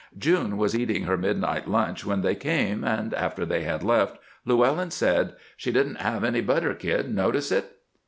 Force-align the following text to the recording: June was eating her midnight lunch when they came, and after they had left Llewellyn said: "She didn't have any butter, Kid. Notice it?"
June 0.17 0.57
was 0.57 0.75
eating 0.75 1.03
her 1.03 1.15
midnight 1.15 1.67
lunch 1.67 2.03
when 2.03 2.21
they 2.23 2.33
came, 2.33 2.83
and 2.83 3.13
after 3.13 3.45
they 3.45 3.61
had 3.61 3.83
left 3.83 4.17
Llewellyn 4.45 4.89
said: 4.89 5.33
"She 5.55 5.71
didn't 5.71 6.01
have 6.01 6.23
any 6.23 6.41
butter, 6.41 6.73
Kid. 6.73 7.13
Notice 7.13 7.51
it?" 7.51 7.77